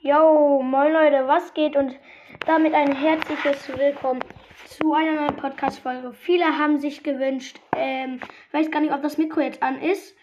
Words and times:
Yo, 0.00 0.62
moin 0.62 0.92
Leute, 0.92 1.26
was 1.26 1.52
geht? 1.54 1.74
Und 1.74 1.98
damit 2.46 2.72
ein 2.72 2.94
herzliches 2.94 3.68
Willkommen 3.76 4.22
zu 4.64 4.94
einer 4.94 5.14
neuen 5.14 5.34
Podcast-Folge. 5.34 6.12
Viele 6.12 6.56
haben 6.56 6.78
sich 6.78 7.02
gewünscht, 7.02 7.58
ähm, 7.74 8.20
weiß 8.52 8.70
gar 8.70 8.78
nicht, 8.78 8.92
ob 8.92 9.02
das 9.02 9.18
Mikro 9.18 9.40
jetzt 9.40 9.60
an 9.60 9.82
ist. 9.82 10.16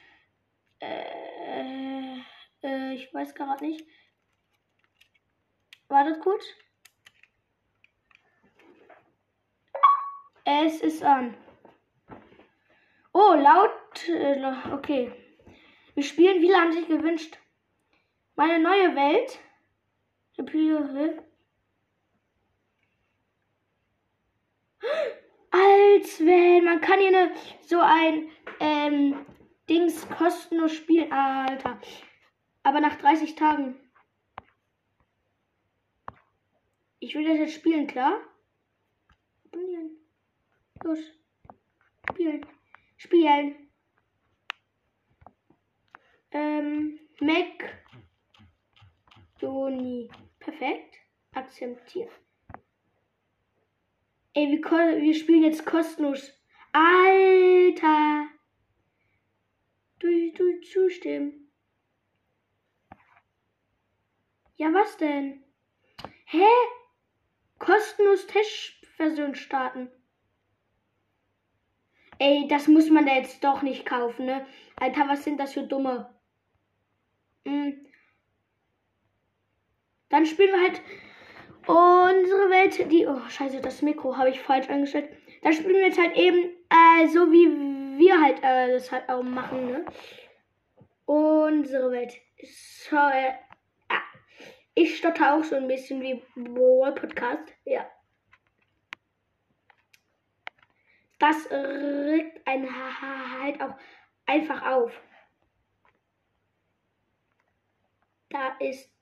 Äh, 0.80 2.22
äh, 2.64 2.94
ich 2.94 3.14
weiß 3.14 3.36
gerade 3.36 3.66
nicht. 3.66 3.86
Wartet 5.90 6.22
kurz. 6.22 6.46
Es 10.46 10.80
ist 10.80 11.04
an. 11.04 11.36
Oh, 13.12 13.34
laut. 13.34 14.08
Äh, 14.08 14.42
okay. 14.72 15.12
Wir 15.96 16.04
spielen, 16.04 16.40
viele 16.40 16.56
haben 16.56 16.72
sich 16.72 16.88
gewünscht. 16.88 17.38
Meine 18.38 18.60
neue 18.60 18.96
Welt. 18.96 19.38
Als 25.52 26.20
wenn 26.20 26.66
man 26.66 26.82
kann 26.82 27.00
hier 27.00 27.08
eine, 27.08 27.34
so 27.62 27.80
ein 27.80 28.30
ähm, 28.60 29.26
Dings 29.70 30.08
kostenlos 30.10 30.74
spielen. 30.74 31.12
Alter. 31.12 31.80
Aber 32.64 32.82
nach 32.82 32.96
30 32.96 33.36
Tagen. 33.36 33.80
Ich 37.00 37.16
will 37.16 37.26
das 37.26 37.38
jetzt 37.38 37.54
spielen, 37.54 37.88
klar? 37.88 38.20
Los. 40.84 41.00
Spielen. 42.10 42.46
Spielen. 42.98 43.70
Ähm, 46.32 47.00
Mac. 47.22 47.84
Joni. 49.40 50.10
Perfekt. 50.46 50.96
Akzeptieren. 51.34 52.12
Ey, 54.36 54.52
wir, 54.52 55.02
wir 55.02 55.16
spielen 55.16 55.42
jetzt 55.42 55.66
kostenlos. 55.66 56.32
Alter. 56.72 58.28
Du, 59.98 60.32
du 60.34 60.62
zustimmen. 60.62 61.52
Ja, 64.58 64.72
was 64.72 64.96
denn? 64.98 65.44
Hä? 66.26 66.46
Kostenlos 67.58 68.28
Testversion 68.28 69.34
starten. 69.34 69.90
Ey, 72.20 72.48
das 72.48 72.68
muss 72.68 72.92
man 72.92 73.08
da 73.08 73.16
jetzt 73.16 73.44
doch 73.44 73.64
nicht 73.64 73.84
kaufen, 73.84 74.28
ne? 74.28 74.46
Alter, 74.76 75.10
was 75.10 75.24
sind 75.24 75.40
das 75.40 75.54
für 75.54 75.64
dumme? 75.64 76.16
Mhm. 77.46 77.88
Dann 80.16 80.26
spielen 80.26 80.54
wir 80.54 80.62
halt 80.62 80.82
unsere 81.68 82.50
Welt, 82.50 82.90
die. 82.90 83.06
Oh, 83.06 83.20
scheiße, 83.28 83.60
das 83.60 83.82
Mikro 83.82 84.16
habe 84.16 84.30
ich 84.30 84.40
falsch 84.40 84.70
eingestellt. 84.70 85.10
Dann 85.42 85.52
spielen 85.52 85.74
wir 85.74 85.88
jetzt 85.88 86.00
halt 86.00 86.16
eben 86.16 86.52
äh, 86.70 87.08
so, 87.10 87.30
wie 87.34 88.00
wir 88.00 88.22
halt 88.22 88.42
äh, 88.42 88.72
das 88.72 88.94
halt 88.94 89.10
auch 89.10 89.22
machen, 89.22 89.72
ne? 89.72 89.86
Unsere 91.04 91.92
Welt. 91.92 92.14
So, 92.42 92.96
äh, 92.96 93.34
ah. 93.90 94.02
Ich 94.74 94.98
stotter 94.98 95.36
auch 95.36 95.44
so 95.44 95.58
ein 95.58 95.68
bisschen 95.68 96.02
wie 96.02 96.24
Brawl 96.34 96.96
Podcast. 96.96 97.54
Ja. 97.66 97.86
Das 101.20 101.52
regt 101.52 102.48
einen 102.48 102.70
halt 102.72 103.60
auch 103.60 103.76
einfach 104.28 104.66
auf. 104.66 104.94
Da 108.30 108.56
ist 108.60 108.95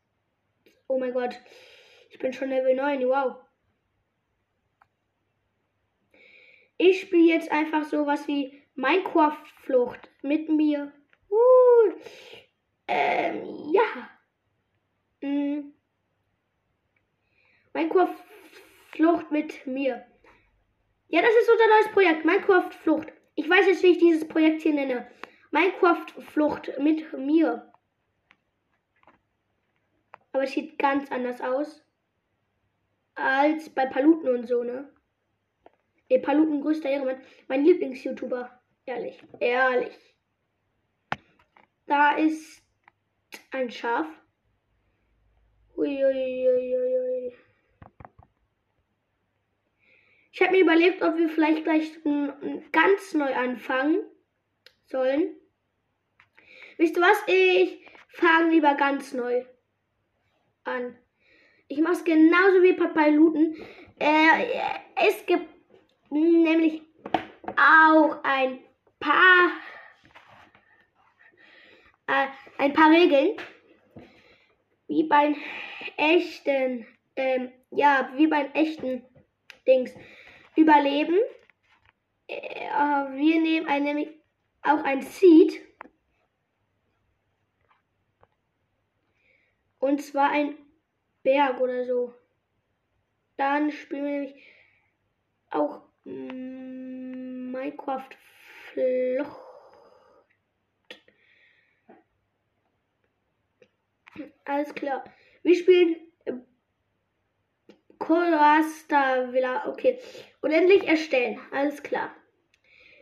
Oh 0.88 1.00
mein 1.00 1.14
Gott. 1.14 1.40
Ich 2.10 2.20
bin 2.20 2.34
schon 2.34 2.50
Level 2.50 2.76
9. 2.76 3.08
Wow. 3.08 3.38
Ich 6.78 7.02
spiele 7.02 7.34
jetzt 7.34 7.52
einfach 7.52 7.84
sowas 7.86 8.28
wie 8.28 8.62
Minecraft-Flucht 8.76 10.10
mit 10.22 10.50
mir. 10.50 10.92
Uh, 11.30 11.94
ähm, 12.88 13.72
ja. 13.72 14.10
Mm. 15.22 15.74
Minecraft-Flucht 17.74 19.32
mit 19.32 19.66
mir. 19.66 20.06
Ja, 21.08 21.22
das 21.22 21.32
ist 21.32 21.50
unser 21.50 21.68
neues 21.68 21.92
Projekt. 21.94 22.26
Minecraft-Flucht. 22.26 23.14
Ich 23.36 23.50
weiß 23.50 23.68
jetzt, 23.68 23.84
wie 23.84 23.92
ich 23.92 23.98
dieses 24.00 24.28
Projekt 24.28 24.62
hier 24.62 24.74
nenne. 24.74 25.08
Minecraft-Flucht 25.52 26.80
mit 26.80 27.14
mir. 27.14 27.73
Aber 30.34 30.44
es 30.44 30.52
sieht 30.52 30.78
ganz 30.80 31.12
anders 31.12 31.40
aus. 31.42 31.86
Als 33.16 33.70
bei 33.70 33.86
Paluten 33.86 34.30
und 34.30 34.48
so, 34.48 34.64
ne? 34.64 34.92
Ey, 36.10 36.20
Paluten, 36.20 36.62
größter 36.62 36.90
Ehrenmann. 36.90 37.22
Mein 37.48 37.64
Lieblings-YouTuber. 37.64 38.60
Ehrlich. 38.86 39.24
Ehrlich. 39.40 40.16
Da 41.86 42.18
ist 42.18 42.64
ein 43.52 43.70
Schaf. 43.70 44.08
Uiuiuiui. 45.78 47.34
Ich 50.32 50.42
habe 50.42 50.52
mir 50.54 50.62
überlegt, 50.62 51.04
ob 51.04 51.16
wir 51.16 51.30
vielleicht 51.30 51.64
gleich 51.64 51.92
ganz 52.72 53.14
neu 53.14 53.36
anfangen 53.36 54.04
sollen. 54.86 55.36
Wisst 56.78 56.98
ihr 56.98 57.04
was? 57.04 57.18
Ich 57.28 57.88
fange 58.08 58.50
lieber 58.50 58.74
ganz 58.74 59.14
neu 59.14 59.46
an. 60.64 60.98
Ich 61.68 61.80
mache 61.80 61.94
es 61.94 62.04
genauso 62.04 62.62
wie 62.62 62.74
Papaluten. 62.74 63.56
Äh, 64.00 64.60
es 65.08 65.26
gibt 65.26 65.48
nämlich 66.10 66.82
auch 67.56 68.24
ein 68.24 68.60
paar 69.00 69.52
äh, 72.08 72.28
ein 72.58 72.74
paar 72.74 72.92
Regeln 72.92 73.38
wie 74.88 75.04
beim 75.04 75.36
echten 75.98 76.86
ähm, 77.16 77.52
ja 77.72 78.12
wie 78.16 78.28
beim 78.28 78.52
echten 78.54 79.04
Dings 79.68 79.94
überleben. 80.56 81.18
Äh, 82.28 82.70
wir 83.16 83.42
nehmen 83.42 83.68
ein, 83.68 83.84
nämlich 83.84 84.10
auch 84.62 84.84
ein 84.84 85.02
Seed 85.02 85.62
Und 89.84 90.02
zwar 90.02 90.30
ein 90.30 90.56
Berg 91.24 91.60
oder 91.60 91.84
so. 91.84 92.14
Dann 93.36 93.70
spielen 93.70 94.06
wir 94.06 94.12
nämlich 94.12 94.36
auch 95.50 95.82
mm, 96.06 97.52
Minecraft 97.52 98.08
Flucht. 98.72 99.42
Alles 104.46 104.74
klar. 104.74 105.04
Wir 105.42 105.56
spielen 105.58 105.98
äh, 106.24 106.32
Corasta 108.00 109.34
Villa. 109.34 109.68
Okay. 109.68 110.00
Unendlich 110.40 110.88
erstellen. 110.88 111.42
Alles 111.52 111.84
klar. 111.84 112.16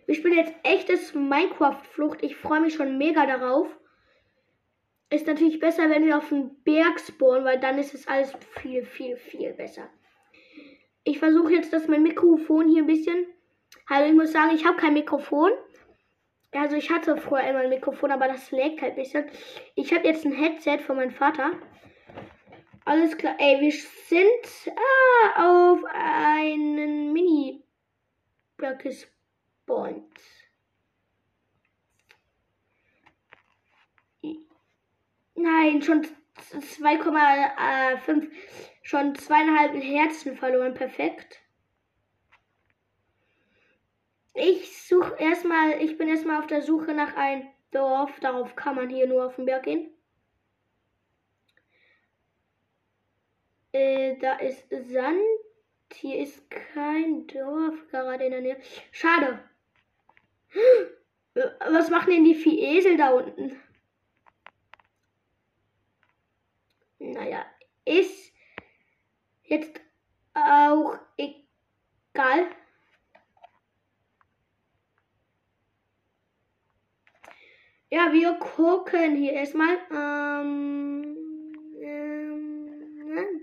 Wir 0.07 0.15
spielen 0.15 0.33
jetzt 0.33 0.55
echtes 0.63 1.13
Minecraft 1.13 1.83
Flucht. 1.91 2.23
Ich 2.23 2.35
freue 2.35 2.61
mich 2.61 2.73
schon 2.73 2.97
mega 2.97 3.27
darauf 3.27 3.67
ist 5.11 5.27
natürlich 5.27 5.59
besser, 5.59 5.89
wenn 5.89 6.05
wir 6.05 6.17
auf 6.17 6.29
dem 6.29 6.63
Berg 6.63 6.99
spawnen, 6.99 7.43
weil 7.43 7.59
dann 7.59 7.77
ist 7.77 7.93
es 7.93 8.07
alles 8.07 8.33
viel, 8.61 8.83
viel, 8.85 9.17
viel 9.17 9.53
besser. 9.53 9.89
Ich 11.03 11.19
versuche 11.19 11.53
jetzt, 11.53 11.73
dass 11.73 11.87
mein 11.87 12.03
Mikrofon 12.03 12.69
hier 12.69 12.83
ein 12.83 12.87
bisschen. 12.87 13.27
Also 13.87 14.09
ich 14.09 14.15
muss 14.15 14.31
sagen, 14.31 14.55
ich 14.55 14.65
habe 14.65 14.77
kein 14.77 14.93
Mikrofon. 14.93 15.51
Also 16.53 16.77
ich 16.77 16.89
hatte 16.89 17.17
vorher 17.17 17.49
immer 17.49 17.59
ein 17.59 17.69
Mikrofon, 17.69 18.11
aber 18.11 18.27
das 18.27 18.51
lägt 18.51 18.81
halt 18.81 18.93
ein 18.93 19.03
bisschen. 19.03 19.25
Ich 19.75 19.93
habe 19.93 20.07
jetzt 20.07 20.25
ein 20.25 20.33
Headset 20.33 20.79
von 20.79 20.95
meinem 20.95 21.11
Vater. 21.11 21.51
Alles 22.85 23.17
klar. 23.17 23.35
Ey, 23.37 23.59
wir 23.59 23.71
sind 23.71 24.75
ah, 24.75 25.71
auf 25.71 25.83
einen 25.93 27.11
Mini-Block 27.11 28.79
gespawnt. 28.79 30.07
Nein, 35.41 35.81
schon 35.81 36.05
2,5, 36.51 38.29
schon 38.83 39.15
zweieinhalb 39.15 39.73
Herzen 39.73 40.35
verloren. 40.35 40.73
Perfekt. 40.73 41.39
Ich 44.33 44.87
suche 44.87 45.15
erstmal, 45.17 45.81
ich 45.81 45.97
bin 45.97 46.07
erstmal 46.07 46.39
auf 46.39 46.47
der 46.47 46.61
Suche 46.61 46.93
nach 46.93 47.15
einem 47.15 47.47
Dorf. 47.71 48.19
Darauf 48.19 48.55
kann 48.55 48.75
man 48.75 48.89
hier 48.89 49.07
nur 49.07 49.25
auf 49.25 49.35
den 49.35 49.45
Berg 49.45 49.63
gehen. 49.63 49.89
Äh, 53.73 54.17
da 54.17 54.33
ist 54.35 54.67
Sand. 54.69 55.19
Hier 55.93 56.19
ist 56.19 56.49
kein 56.49 57.27
Dorf 57.27 57.87
gerade 57.89 58.25
in 58.25 58.31
der 58.31 58.41
Nähe. 58.41 58.57
Schade. 58.91 59.39
Was 61.59 61.89
machen 61.89 62.11
denn 62.11 62.23
die 62.25 62.35
vier 62.35 62.77
Esel 62.77 62.97
da 62.97 63.09
unten? 63.09 63.61
Naja, 67.01 67.45
Ist 67.83 68.31
jetzt 69.41 69.81
auch 70.35 70.99
egal. 71.17 72.47
Ja, 77.89 78.13
wir 78.13 78.35
gucken 78.35 79.15
hier 79.15 79.33
erstmal. 79.33 79.79
Ähm, 79.89 81.17
ähm, 81.81 83.41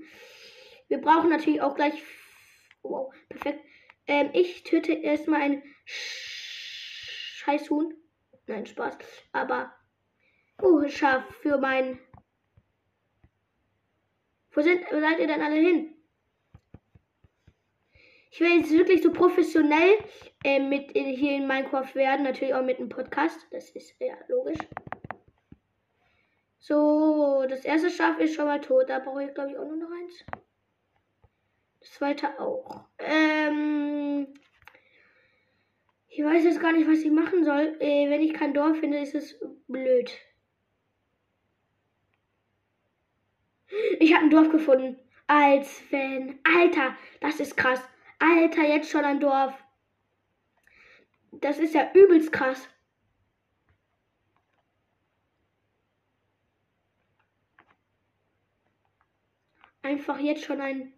wir 0.87 1.01
brauchen 1.01 1.31
natürlich 1.31 1.61
auch 1.61 1.75
gleich. 1.75 2.01
Wow, 2.83 3.13
perfekt. 3.29 3.65
Ähm, 4.07 4.31
ich 4.35 4.63
töte 4.63 4.93
erstmal 4.93 5.43
ein 5.43 5.65
Scheißhuhn. 5.85 7.93
Nein, 8.47 8.67
Spaß. 8.67 8.99
Aber. 9.33 9.75
Oh, 10.63 10.87
Schaf 10.87 11.25
für 11.43 11.59
mein. 11.59 11.99
Wo, 14.59 14.63
sind, 14.63 14.91
wo 14.91 14.99
seid 14.99 15.21
ihr 15.21 15.29
denn 15.29 15.41
alle 15.41 15.55
hin? 15.55 15.95
Ich 18.33 18.41
will 18.41 18.59
jetzt 18.59 18.73
wirklich 18.73 19.05
so 19.05 19.13
professionell 19.13 19.99
äh, 20.43 20.59
mit 20.59 20.91
in, 20.91 21.15
hier 21.15 21.37
in 21.37 21.47
Minecraft 21.47 21.95
werden. 21.95 22.25
Natürlich 22.25 22.55
auch 22.55 22.65
mit 22.65 22.81
einem 22.81 22.89
Podcast. 22.89 23.47
Das 23.53 23.71
ist 23.71 23.95
ja 24.01 24.17
logisch. 24.27 24.59
So, 26.59 27.47
das 27.49 27.65
erste 27.65 27.89
Schaf 27.89 28.19
ist 28.19 28.35
schon 28.35 28.47
mal 28.47 28.61
tot. 28.61 28.91
Da 28.91 28.99
brauche 28.99 29.23
ich, 29.23 29.33
glaube 29.33 29.53
ich, 29.53 29.59
auch 29.59 29.65
nur 29.65 29.77
noch 29.77 29.93
eins. 29.93 30.25
Das 31.79 31.93
zweite 31.93 32.41
auch. 32.41 32.85
Ähm, 32.99 34.27
ich 36.09 36.25
weiß 36.25 36.43
jetzt 36.43 36.61
gar 36.61 36.73
nicht, 36.73 36.89
was 36.89 36.99
ich 36.99 37.13
machen 37.13 37.45
soll. 37.45 37.77
Äh, 37.79 38.11
wenn 38.11 38.23
ich 38.23 38.35
kein 38.35 38.55
Dorf 38.55 38.77
finde, 38.81 38.99
ist 38.99 39.15
es 39.15 39.39
blöd. 39.69 40.11
Ich 44.01 44.15
habe 44.15 44.25
ein 44.25 44.31
Dorf 44.31 44.51
gefunden. 44.51 44.97
Als 45.27 45.83
wenn. 45.91 46.39
Alter, 46.45 46.97
das 47.21 47.41
ist 47.41 47.57
krass. 47.57 47.81
Alter, 48.19 48.63
jetzt 48.63 48.91
schon 48.91 49.05
ein 49.05 49.21
Dorf. 49.21 49.55
Das 51.33 51.59
ist 51.59 51.75
ja 51.75 51.91
übelst 51.93 52.33
krass. 52.33 52.69
Einfach 59.83 60.19
jetzt 60.19 60.45
schon 60.45 60.61
ein 60.61 60.93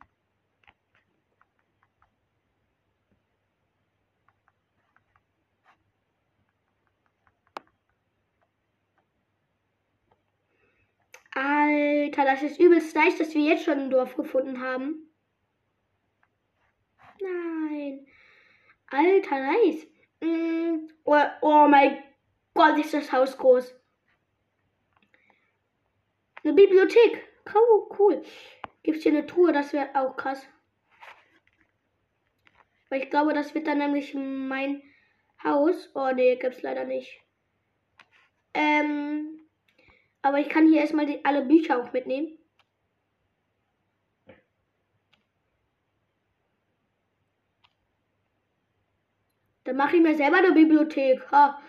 Alter, 11.43 12.27
das 12.27 12.43
ist 12.43 12.61
übelst 12.61 12.95
nice, 12.95 13.17
dass 13.17 13.35
wir 13.35 13.41
jetzt 13.41 13.65
schon 13.65 13.79
ein 13.79 13.91
Dorf 13.91 14.15
gefunden 14.15 14.61
haben. 14.61 15.11
Nein. 17.19 18.07
Alter, 18.91 19.41
nice. 19.41 19.87
Mm, 20.21 20.91
oh, 21.05 21.23
oh 21.41 21.67
mein 21.67 22.03
Gott, 22.53 22.79
ist 22.79 22.93
das 22.93 23.11
Haus 23.11 23.39
groß. 23.39 23.75
Eine 26.45 26.53
Bibliothek. 26.53 27.27
Cool. 27.99 28.23
Gibt 28.83 28.99
es 28.99 29.03
hier 29.03 29.13
eine 29.13 29.27
Truhe? 29.27 29.53
Das 29.53 29.73
wäre 29.73 29.89
auch 29.95 30.17
krass. 30.17 30.47
Weil 32.91 33.03
ich 33.03 33.09
glaube, 33.09 33.33
das 33.33 33.55
wird 33.55 33.67
dann 33.67 33.79
nämlich 33.79 34.15
mein 34.15 34.83
Haus. 35.43 35.91
Oh 35.95 36.11
nee, 36.15 36.37
gibt 36.37 36.57
es 36.57 36.63
leider 36.63 36.85
nicht. 36.85 37.19
Ähm, 38.53 39.40
aber 40.23 40.39
ich 40.39 40.49
kann 40.49 40.69
hier 40.69 40.81
erstmal 40.81 41.07
die, 41.07 41.25
alle 41.25 41.45
Bücher 41.45 41.79
auch 41.83 41.93
mitnehmen. 41.93 42.39
Dann 49.65 49.77
mache 49.77 49.97
ich 49.97 50.03
mir 50.03 50.17
selber 50.17 50.39
eine 50.39 50.53
Bibliothek. 50.53 51.31
Ha. 51.31 51.63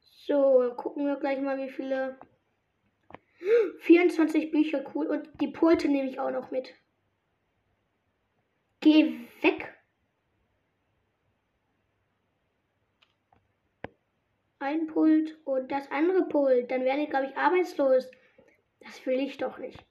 So, 0.00 0.72
gucken 0.76 1.06
wir 1.06 1.16
gleich 1.16 1.40
mal, 1.40 1.58
wie 1.58 1.68
viele. 1.70 2.18
24 3.80 4.50
Bücher, 4.52 4.84
cool. 4.94 5.06
Und 5.08 5.28
die 5.40 5.48
Pulte 5.48 5.88
nehme 5.88 6.08
ich 6.08 6.20
auch 6.20 6.30
noch 6.30 6.50
mit. 6.50 6.74
Geh 8.80 9.28
weg. 9.40 9.81
Ein 14.62 14.86
Pult 14.86 15.36
und 15.44 15.72
das 15.72 15.90
andere 15.90 16.22
Pult. 16.28 16.70
Dann 16.70 16.84
werde 16.84 17.02
ich, 17.02 17.10
glaube 17.10 17.26
ich, 17.26 17.36
arbeitslos. 17.36 18.08
Das 18.78 19.04
will 19.06 19.18
ich 19.18 19.36
doch 19.36 19.58
nicht. 19.58 19.84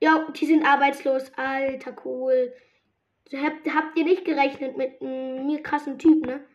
Ja, 0.00 0.30
die 0.30 0.46
sind 0.46 0.64
arbeitslos. 0.64 1.32
Alter, 1.34 1.96
cool. 2.04 2.54
Habt, 3.34 3.66
habt 3.74 3.98
ihr 3.98 4.04
nicht 4.04 4.24
gerechnet 4.24 4.76
mit 4.76 5.02
mir 5.02 5.60
krassen 5.64 5.98
Typ, 5.98 6.24
ne? 6.24 6.46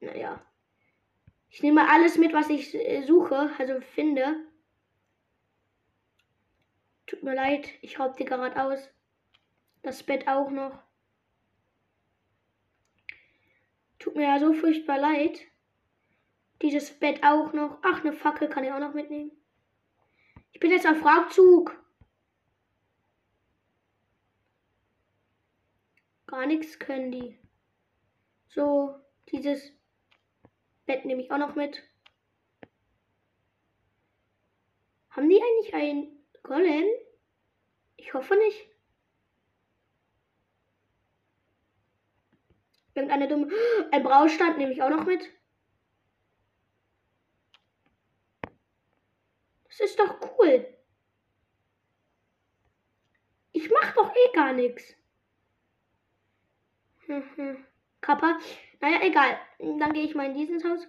Naja. 0.00 0.44
Ich 1.48 1.62
nehme 1.62 1.88
alles 1.88 2.18
mit, 2.18 2.34
was 2.34 2.50
ich 2.50 2.74
äh, 2.74 3.02
suche, 3.02 3.50
also 3.58 3.80
finde. 3.80 4.44
Tut 7.06 7.22
mir 7.22 7.34
leid, 7.34 7.66
ich 7.80 7.98
raub 7.98 8.18
dir 8.18 8.26
gerade 8.26 8.62
aus. 8.62 8.90
Das 9.80 10.02
Bett 10.02 10.28
auch 10.28 10.50
noch. 10.50 10.78
Tut 13.98 14.16
mir 14.16 14.24
ja 14.24 14.38
so 14.38 14.52
furchtbar 14.52 14.98
leid. 14.98 15.49
Dieses 16.62 16.98
Bett 16.98 17.22
auch 17.22 17.52
noch. 17.52 17.78
Ach, 17.82 18.00
eine 18.00 18.12
Fackel 18.12 18.48
kann 18.48 18.64
ich 18.64 18.72
auch 18.72 18.78
noch 18.78 18.94
mitnehmen. 18.94 19.30
Ich 20.52 20.60
bin 20.60 20.70
jetzt 20.70 20.86
auf 20.86 21.04
Raubzug. 21.04 21.76
Gar 26.26 26.46
nichts 26.46 26.78
können 26.78 27.10
die. 27.10 27.38
So, 28.48 28.94
dieses 29.30 29.72
Bett 30.86 31.04
nehme 31.04 31.22
ich 31.22 31.32
auch 31.32 31.38
noch 31.38 31.54
mit. 31.54 31.82
Haben 35.10 35.28
die 35.28 35.42
eigentlich 35.42 35.74
ein 35.74 36.24
Golem? 36.42 36.84
Ich 37.96 38.14
hoffe 38.14 38.36
nicht. 38.36 38.68
Irgendeine 42.94 43.28
dumme. 43.28 43.48
Ein 43.90 44.02
Braustand 44.02 44.58
nehme 44.58 44.72
ich 44.72 44.82
auch 44.82 44.90
noch 44.90 45.04
mit. 45.04 45.28
Ist 49.82 49.98
doch 49.98 50.14
cool. 50.38 50.66
Ich 53.52 53.70
mach 53.70 53.94
doch 53.94 54.14
eh 54.14 54.32
gar 54.34 54.52
nichts. 54.52 54.94
Kappa. 58.00 58.38
Naja, 58.80 59.02
egal. 59.02 59.38
Dann 59.58 59.92
gehe 59.92 60.04
ich 60.04 60.14
mal 60.14 60.26
in 60.26 60.34
dieses 60.34 60.64
Haus. 60.64 60.86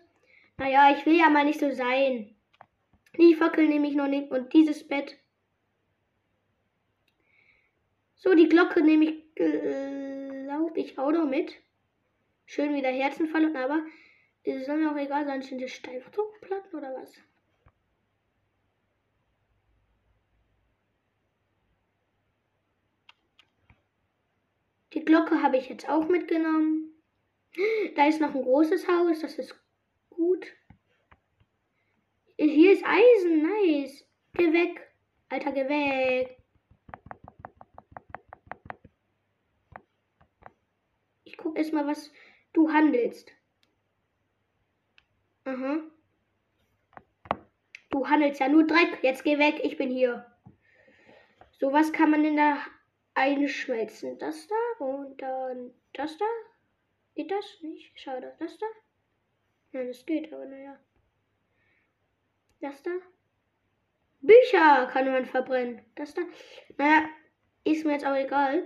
Naja, 0.57 0.95
ich 0.95 1.05
will 1.05 1.17
ja 1.17 1.29
mal 1.29 1.45
nicht 1.45 1.59
so 1.59 1.71
sein. 1.71 2.35
Die 3.17 3.35
Fackel 3.35 3.67
nehme 3.67 3.87
ich 3.87 3.95
noch 3.95 4.07
nicht 4.07 4.31
und 4.31 4.53
dieses 4.53 4.87
Bett. 4.87 5.17
So, 8.15 8.35
die 8.35 8.47
Glocke 8.47 8.81
nehme 8.81 9.05
ich, 9.05 9.35
glaube 9.35 10.79
ich, 10.79 10.97
auch 10.99 11.11
noch 11.11 11.25
mit. 11.25 11.55
Schön 12.45 12.75
wieder 12.75 12.89
Herzenfall, 12.89 13.55
aber 13.55 13.83
es 14.43 14.65
soll 14.65 14.77
mir 14.77 14.91
auch 14.91 14.97
egal 14.97 15.25
sein. 15.25 15.41
Sind 15.41 15.61
das 15.61 15.71
Steifdruckplatten 15.71 16.77
oder 16.77 16.93
was? 16.93 17.13
Die 25.01 25.05
Glocke 25.05 25.41
habe 25.41 25.57
ich 25.57 25.67
jetzt 25.67 25.89
auch 25.89 26.07
mitgenommen. 26.09 26.93
Da 27.95 28.07
ist 28.07 28.21
noch 28.21 28.35
ein 28.35 28.43
großes 28.43 28.87
Haus, 28.87 29.19
das 29.21 29.33
ist 29.39 29.59
gut. 30.11 30.45
Hier 32.37 32.71
ist 32.71 32.85
Eisen, 32.85 33.41
nice. 33.41 34.05
Geh 34.35 34.53
weg. 34.53 34.93
Alter, 35.29 35.53
geh 35.53 35.67
weg. 35.67 36.37
Ich 41.23 41.35
guck 41.35 41.57
erstmal, 41.57 41.87
was 41.87 42.11
du 42.53 42.71
handelst. 42.71 43.31
Aha. 45.45 45.79
Du 47.89 48.07
handelst 48.07 48.39
ja 48.39 48.49
nur 48.49 48.67
Dreck. 48.67 48.99
Jetzt 49.01 49.23
geh 49.23 49.39
weg, 49.39 49.61
ich 49.63 49.77
bin 49.77 49.89
hier. 49.89 50.31
So 51.59 51.73
was 51.73 51.91
kann 51.91 52.11
man 52.11 52.23
in 52.23 52.35
der 52.35 52.59
einschmelzen. 53.13 54.17
Das 54.19 54.47
da 54.47 54.85
und 54.85 55.21
dann 55.21 55.73
das 55.93 56.17
da. 56.17 56.25
Geht 57.15 57.31
das 57.31 57.45
nicht? 57.61 57.91
Schade. 57.99 58.35
Das 58.39 58.57
da? 58.57 58.65
Nein, 59.73 59.87
das 59.87 60.05
geht, 60.05 60.31
aber 60.31 60.45
naja. 60.45 60.79
Das 62.61 62.81
da? 62.83 62.91
Bücher 64.21 64.87
kann 64.87 65.11
man 65.11 65.25
verbrennen. 65.25 65.81
Das 65.95 66.13
da? 66.13 66.21
Naja, 66.77 67.09
ist 67.63 67.85
mir 67.85 67.93
jetzt 67.93 68.05
auch 68.05 68.15
egal. 68.15 68.63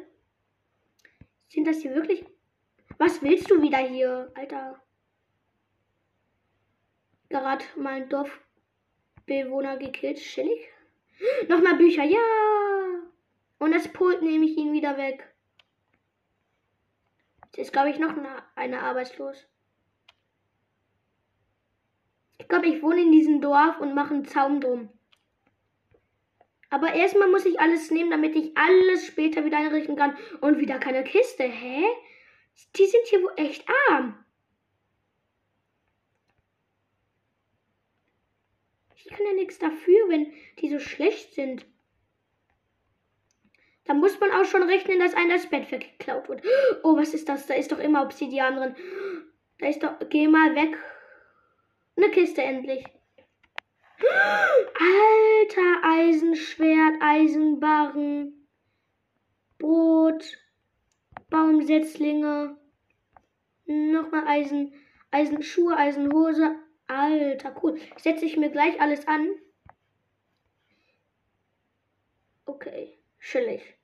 Sind 1.48 1.66
das 1.66 1.82
hier 1.82 1.96
wirklich. 1.96 2.26
Was 2.98 3.22
willst 3.22 3.50
du 3.50 3.62
wieder 3.62 3.80
hier, 3.80 4.32
Alter? 4.36 4.82
gerade 7.30 7.66
meinen 7.76 8.10
Dorfbewohner 8.10 9.78
gekillt. 9.78 10.18
Chillig. 10.18 10.70
Nochmal 11.48 11.76
Bücher, 11.76 12.04
ja. 12.04 12.20
Und 13.58 13.72
das 13.74 13.92
Pult 13.92 14.22
nehme 14.22 14.46
ich 14.46 14.58
ihn 14.58 14.74
wieder 14.74 14.98
weg. 14.98 15.34
Jetzt 17.46 17.58
ist, 17.58 17.74
glaube 17.74 17.90
ich, 17.90 18.00
noch 18.00 18.16
eine, 18.18 18.44
eine 18.56 18.82
arbeitslos. 18.82 19.48
Ich 22.38 22.48
glaube, 22.50 22.68
ich 22.68 22.84
wohne 22.84 23.02
in 23.02 23.12
diesem 23.12 23.42
Dorf 23.42 23.80
und 23.80 23.96
mache 23.96 24.14
einen 24.14 24.26
Zaun 24.26 24.60
drum. 24.60 24.90
Aber 26.70 26.94
erstmal 26.94 27.30
muss 27.30 27.46
ich 27.46 27.60
alles 27.60 27.90
nehmen, 27.92 28.12
damit 28.12 28.36
ich 28.36 28.58
alles 28.58 29.08
später 29.08 29.46
wieder 29.46 29.58
einrichten 29.58 29.96
kann. 29.96 30.18
Und 30.42 30.60
wieder 30.60 30.78
keine 30.78 31.04
Kiste. 31.04 31.44
Hä? 31.44 31.86
Die 32.76 32.86
sind 32.86 33.08
hier 33.08 33.24
wohl 33.24 33.34
echt 33.38 33.66
arm. 33.90 34.24
Ich 38.96 39.06
kann 39.06 39.26
ja 39.26 39.34
nichts 39.34 39.60
dafür, 39.60 40.10
wenn 40.10 40.34
die 40.60 40.70
so 40.70 40.80
schlecht 40.80 41.34
sind. 41.34 41.66
Da 43.86 43.94
muss 43.94 44.20
man 44.20 44.32
auch 44.32 44.46
schon 44.46 44.64
rechnen, 44.64 45.00
dass 45.00 45.14
einem 45.14 45.30
das 45.30 45.48
Bett 45.48 45.72
weggeklaut 45.72 46.28
wird. 46.28 46.44
Oh, 46.84 46.98
was 46.98 47.14
ist 47.14 47.30
das? 47.30 47.46
Da 47.46 47.54
ist 47.54 47.72
doch 47.72 47.80
immer 47.80 48.04
Obsidian 48.04 48.56
drin. 48.56 48.76
Da 49.60 49.68
ist 49.68 49.84
doch. 49.84 49.94
Geh 50.10 50.28
mal 50.28 50.56
weg. 50.56 50.78
Eine 51.96 52.10
Kiste 52.10 52.42
endlich. 52.42 52.84
Alter 54.78 55.84
Eisenschwert, 55.84 56.96
Eisenbarren, 57.00 58.48
Brot, 59.58 60.38
Baumsetzlinge, 61.30 62.58
nochmal 63.66 64.28
Eisen, 64.28 64.74
Eisenschuhe, 65.12 65.78
Eisenhose. 65.78 66.56
Alter, 66.88 67.56
cool. 67.64 67.80
Setze 67.98 68.26
ich 68.26 68.38
mir 68.38 68.50
gleich 68.50 68.80
alles 68.82 69.08
an. 69.08 69.30
Okay, 72.46 72.95
chillig. 73.26 73.78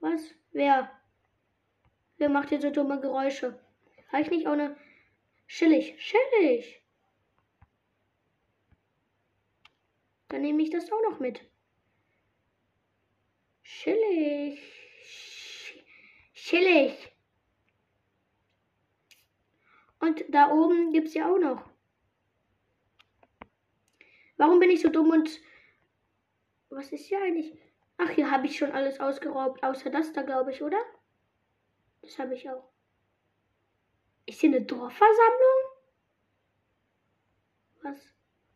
Was? 0.00 0.34
Wer? 0.52 0.90
Wer 2.18 2.28
macht 2.28 2.48
hier 2.48 2.60
so 2.60 2.70
dumme 2.70 3.00
Geräusche? 3.00 3.58
Reicht 4.10 4.30
nicht 4.30 4.46
auch 4.46 4.52
eine. 4.52 4.76
Chillig, 5.46 5.96
chillig. 5.98 6.82
Dann 10.28 10.42
nehme 10.42 10.62
ich 10.62 10.70
das 10.70 10.90
auch 10.90 11.02
noch 11.10 11.20
mit. 11.20 11.40
Chillig. 13.62 14.60
Chillig. 16.34 17.12
Und 20.00 20.24
da 20.28 20.50
oben 20.50 20.92
gibt 20.92 21.08
es 21.08 21.14
ja 21.14 21.30
auch 21.32 21.38
noch. 21.38 21.70
Warum 24.36 24.58
bin 24.58 24.70
ich 24.70 24.82
so 24.82 24.88
dumm 24.88 25.10
und... 25.10 25.40
Was 26.74 26.90
ist 26.90 27.06
hier 27.06 27.22
eigentlich? 27.22 27.56
Ach, 27.98 28.10
hier 28.10 28.30
habe 28.30 28.46
ich 28.46 28.58
schon 28.58 28.72
alles 28.72 28.98
ausgeraubt, 28.98 29.62
außer 29.62 29.90
das 29.90 30.12
da, 30.12 30.22
glaube 30.22 30.50
ich, 30.50 30.62
oder? 30.62 30.78
Das 32.02 32.18
habe 32.18 32.34
ich 32.34 32.50
auch. 32.50 32.68
Ist 34.26 34.40
hier 34.40 34.50
eine 34.50 34.62
Dorfversammlung? 34.62 35.58
Was? 37.82 37.98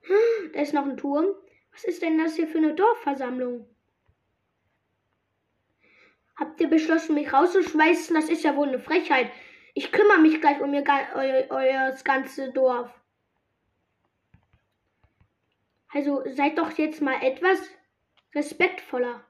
Da 0.52 0.60
ist 0.60 0.74
noch 0.74 0.86
ein 0.86 0.96
Turm. 0.96 1.26
Was 1.72 1.84
ist 1.84 2.02
denn 2.02 2.18
das 2.18 2.34
hier 2.34 2.48
für 2.48 2.58
eine 2.58 2.74
Dorfversammlung? 2.74 3.68
Habt 6.36 6.60
ihr 6.60 6.68
beschlossen, 6.68 7.14
mich 7.14 7.32
rauszuschmeißen? 7.32 8.16
Das 8.16 8.28
ist 8.28 8.42
ja 8.42 8.56
wohl 8.56 8.68
eine 8.68 8.78
Frechheit. 8.80 9.30
Ich 9.74 9.92
kümmere 9.92 10.18
mich 10.18 10.40
gleich 10.40 10.60
um 10.60 10.72
ihr, 10.72 10.84
euer, 11.14 11.46
euer 11.50 11.96
ganze 12.02 12.52
Dorf. 12.52 12.90
Also 15.92 16.22
seid 16.26 16.58
doch 16.58 16.72
jetzt 16.78 17.00
mal 17.00 17.22
etwas 17.22 17.60
respektvoller. 18.34 19.24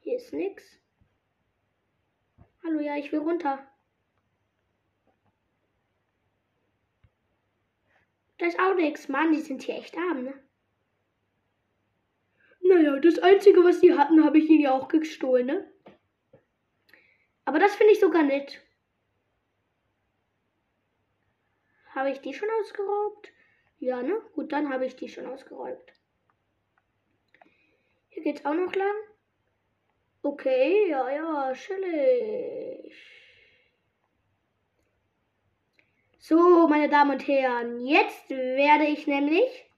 Hier 0.00 0.16
ist 0.16 0.32
nix. 0.32 0.64
Hallo, 2.64 2.80
ja, 2.80 2.96
ich 2.96 3.12
will 3.12 3.20
runter. 3.20 3.66
Da 8.38 8.46
ist 8.46 8.58
auch 8.58 8.74
nichts. 8.74 9.08
Mann, 9.08 9.32
die 9.32 9.40
sind 9.40 9.62
hier 9.62 9.76
echt 9.76 9.96
arm, 9.96 10.24
ne? 10.24 10.34
Naja, 12.60 12.98
das 13.00 13.18
Einzige, 13.18 13.64
was 13.64 13.80
die 13.80 13.94
hatten, 13.94 14.24
habe 14.24 14.38
ich 14.38 14.48
ihnen 14.48 14.60
ja 14.60 14.72
auch 14.72 14.88
gestohlen, 14.88 15.46
ne? 15.46 15.72
Aber 17.44 17.58
das 17.58 17.74
finde 17.74 17.94
ich 17.94 18.00
sogar 18.00 18.22
nett. 18.22 18.62
Habe 21.98 22.12
ich 22.12 22.20
die 22.20 22.32
schon 22.32 22.48
ausgeraubt? 22.60 23.32
Ja, 23.80 24.00
ne? 24.02 24.22
Gut, 24.32 24.52
dann 24.52 24.72
habe 24.72 24.86
ich 24.86 24.94
die 24.94 25.08
schon 25.08 25.26
ausgeraubt. 25.26 25.92
Hier 28.08 28.22
geht's 28.22 28.44
auch 28.44 28.54
noch 28.54 28.72
lang. 28.72 28.94
Okay, 30.22 30.88
ja, 30.90 31.10
ja, 31.10 31.52
chillig. 31.54 32.94
So, 36.20 36.68
meine 36.68 36.88
Damen 36.88 37.10
und 37.10 37.26
Herren, 37.26 37.80
jetzt 37.84 38.30
werde 38.30 38.84
ich 38.84 39.08
nämlich 39.08 39.68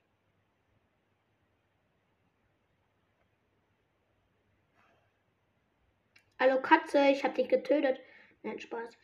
Hallo 6.39 6.61
Katze, 6.61 7.09
ich 7.11 7.25
hab 7.25 7.35
dich 7.35 7.49
getötet. 7.49 7.99
Nein, 8.43 8.61
Spaß. 8.61 8.99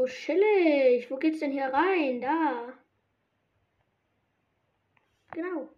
Oh, 0.00 0.06
chillig. 0.06 1.10
Wo 1.10 1.16
geht's 1.18 1.40
denn 1.40 1.52
hier 1.52 1.66
rein? 1.66 2.22
Da. 2.22 2.72
Genau. 5.32 5.68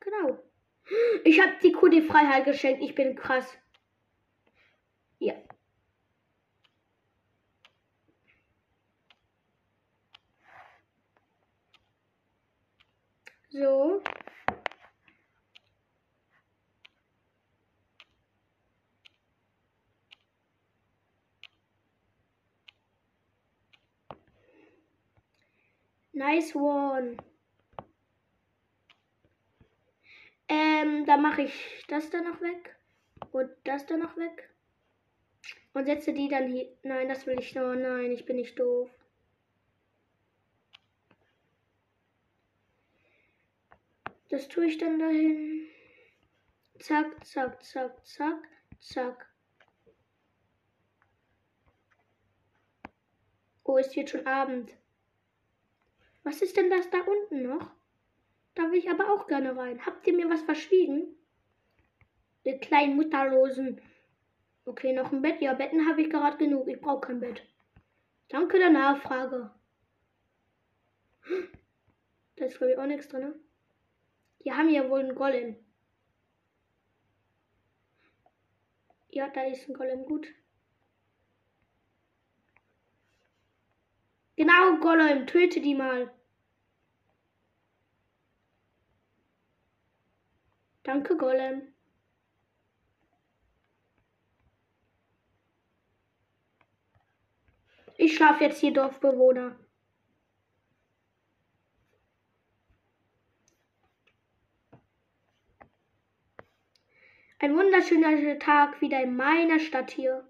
Genau. 0.00 0.38
Ich 1.24 1.40
hab 1.40 1.60
die 1.60 1.72
Kuh 1.72 1.88
die 1.88 2.00
Freiheit 2.00 2.46
geschenkt. 2.46 2.82
Ich 2.82 2.94
bin 2.94 3.14
krass. 3.14 3.46
Ja. 5.18 5.34
So. 13.50 14.02
Nice 26.20 26.54
one. 26.54 27.16
Ähm, 30.48 31.06
da 31.06 31.16
mache 31.16 31.44
ich 31.44 31.84
das 31.88 32.10
da 32.10 32.20
noch 32.20 32.42
weg. 32.42 32.76
Und 33.32 33.48
das 33.64 33.86
da 33.86 33.96
noch 33.96 34.18
weg. 34.18 34.50
Und 35.72 35.86
setze 35.86 36.12
die 36.12 36.28
dann 36.28 36.52
hier. 36.52 36.76
Nein, 36.82 37.08
das 37.08 37.26
will 37.26 37.40
ich 37.40 37.54
noch. 37.54 37.74
Nein, 37.74 38.12
ich 38.12 38.26
bin 38.26 38.36
nicht 38.36 38.58
doof. 38.58 38.90
Das 44.28 44.46
tue 44.48 44.66
ich 44.66 44.76
dann 44.76 44.98
dahin. 44.98 45.68
Zack, 46.80 47.24
zack, 47.24 47.64
zack, 47.64 48.06
zack, 48.06 48.46
zack. 48.78 49.26
Oh, 53.64 53.78
ist 53.78 53.96
jetzt 53.96 54.10
schon 54.10 54.26
Abend. 54.26 54.79
Was 56.22 56.42
ist 56.42 56.56
denn 56.56 56.70
das 56.70 56.88
da 56.90 56.98
unten 57.00 57.42
noch? 57.42 57.70
Da 58.54 58.70
will 58.70 58.78
ich 58.78 58.90
aber 58.90 59.12
auch 59.12 59.26
gerne 59.26 59.56
rein. 59.56 59.84
Habt 59.86 60.06
ihr 60.06 60.14
mir 60.14 60.28
was 60.28 60.42
verschwiegen? 60.42 61.16
Ihr 62.44 62.58
kleinen 62.58 62.96
Mutterlosen. 62.96 63.80
Okay, 64.64 64.92
noch 64.92 65.12
ein 65.12 65.22
Bett. 65.22 65.40
Ja, 65.40 65.54
Betten 65.54 65.88
habe 65.88 66.02
ich 66.02 66.10
gerade 66.10 66.36
genug. 66.36 66.68
Ich 66.68 66.80
brauche 66.80 67.06
kein 67.06 67.20
Bett. 67.20 67.42
Danke 68.28 68.58
der 68.58 68.70
Nachfrage. 68.70 69.50
Da 72.36 72.44
ist, 72.44 72.58
glaube 72.58 72.72
ich, 72.72 72.78
auch 72.78 72.86
nichts 72.86 73.08
drin. 73.08 73.22
Ne? 73.22 73.40
Die 74.44 74.52
haben 74.52 74.70
ja 74.70 74.88
wohl 74.88 75.00
einen 75.00 75.14
Golem. 75.14 75.56
Ja, 79.10 79.28
da 79.28 79.42
ist 79.42 79.68
ein 79.68 79.74
Golem. 79.74 80.04
Gut. 80.04 80.28
Genau, 84.40 84.78
Golem. 84.78 85.26
Töte 85.26 85.60
die 85.60 85.74
mal. 85.74 86.10
Danke, 90.82 91.14
Golem. 91.18 91.74
Ich 97.98 98.16
schlafe 98.16 98.44
jetzt 98.44 98.60
hier, 98.60 98.72
Dorfbewohner. 98.72 99.56
Ein 107.40 107.54
wunderschöner 107.54 108.38
Tag 108.38 108.80
wieder 108.80 109.02
in 109.02 109.16
meiner 109.16 109.60
Stadt 109.60 109.90
hier. 109.90 110.26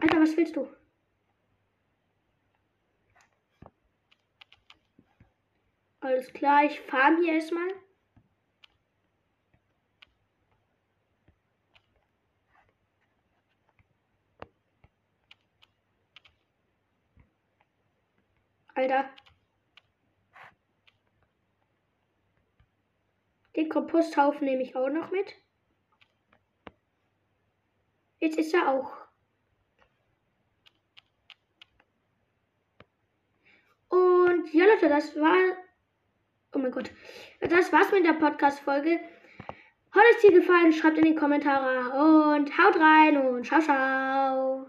Alter, 0.00 0.20
was 0.20 0.36
willst 0.36 0.56
du? 0.56 0.68
Alles 6.26 6.34
klar, 6.34 6.64
ich 6.64 6.80
fahre 6.80 7.16
hier 7.22 7.34
erstmal. 7.34 7.68
Alter. 18.74 19.08
Den 23.54 23.68
Komposthaufen 23.68 24.44
nehme 24.44 24.62
ich 24.62 24.74
auch 24.74 24.88
noch 24.90 25.10
mit. 25.12 25.32
Jetzt 28.18 28.36
ist 28.36 28.52
er 28.52 28.72
auch. 28.72 28.92
Und 33.88 34.52
ja, 34.52 34.66
Leute, 34.66 34.88
das 34.88 35.14
war. 35.14 35.65
Oh 36.56 36.58
mein 36.58 36.70
Gott. 36.70 36.90
Das 37.42 37.70
war's 37.70 37.92
mit 37.92 38.06
der 38.06 38.14
Podcast-Folge. 38.14 38.98
Hat 39.92 40.02
es 40.14 40.22
dir 40.22 40.32
gefallen? 40.32 40.72
Schreibt 40.72 40.96
in 40.96 41.04
die 41.04 41.14
Kommentare 41.14 41.90
und 41.90 42.50
haut 42.56 42.80
rein 42.80 43.18
und 43.18 43.44
ciao, 43.44 43.60
ciao. 43.60 44.64